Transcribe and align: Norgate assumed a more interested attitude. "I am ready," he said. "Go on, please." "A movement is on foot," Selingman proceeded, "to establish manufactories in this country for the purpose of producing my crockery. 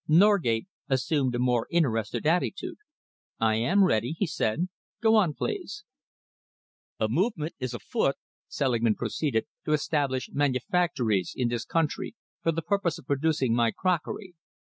Norgate 0.07 0.65
assumed 0.89 1.35
a 1.35 1.37
more 1.37 1.67
interested 1.69 2.25
attitude. 2.25 2.77
"I 3.39 3.57
am 3.57 3.83
ready," 3.83 4.13
he 4.17 4.25
said. 4.25 4.67
"Go 4.99 5.13
on, 5.13 5.35
please." 5.35 5.83
"A 6.99 7.07
movement 7.07 7.53
is 7.59 7.75
on 7.75 7.81
foot," 7.81 8.15
Selingman 8.47 8.95
proceeded, 8.95 9.45
"to 9.63 9.73
establish 9.73 10.31
manufactories 10.33 11.33
in 11.37 11.49
this 11.49 11.65
country 11.65 12.15
for 12.41 12.51
the 12.51 12.63
purpose 12.63 12.97
of 12.97 13.05
producing 13.05 13.53
my 13.53 13.69
crockery. 13.69 14.33